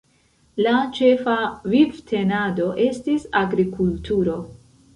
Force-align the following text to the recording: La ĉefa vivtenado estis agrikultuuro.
La 0.67 0.71
ĉefa 0.99 1.35
vivtenado 1.75 2.73
estis 2.89 3.31
agrikultuuro. 3.45 4.43